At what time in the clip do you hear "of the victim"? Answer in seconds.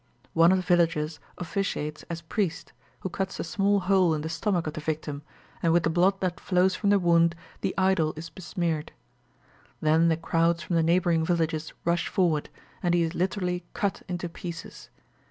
4.65-5.21